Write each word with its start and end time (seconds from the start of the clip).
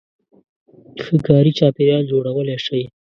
-ښه 1.01 1.15
کاري 1.27 1.51
چاپېریال 1.59 2.03
جوړولای 2.11 2.57
شئ 2.65 2.83